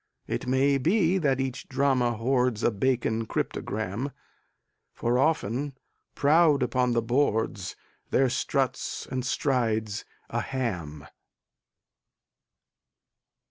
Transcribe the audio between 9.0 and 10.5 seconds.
and strides a